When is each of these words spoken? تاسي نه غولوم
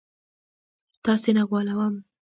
تاسي 1.03 1.31
نه 1.37 1.43
غولوم 1.49 1.93